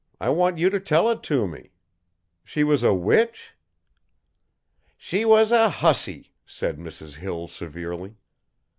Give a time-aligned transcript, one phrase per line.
[0.19, 1.73] I want you to tell it to me.
[2.43, 3.53] She was a witch?"
[4.97, 7.17] "She was a hussy," said Mrs.
[7.17, 8.15] Hill severely.